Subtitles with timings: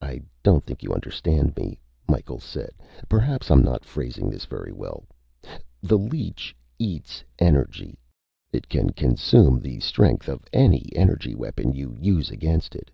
[0.00, 2.70] "I don't think you understand me," Micheals said.
[3.08, 5.08] "Perhaps I'm not phrasing this very well.
[5.82, 7.98] The leech eats energy.
[8.52, 12.92] It can consume the strength of any energy weapon you use against it."